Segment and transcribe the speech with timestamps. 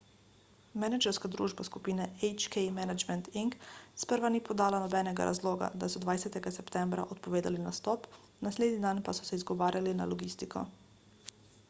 [0.83, 3.57] menedžerska družba skupine hk management inc
[4.05, 8.09] sprva ni podala nobenega razloga ko so 20 septembra odpovedali nastop
[8.47, 10.65] naslednji dan pa so se izgovarjali na logistiko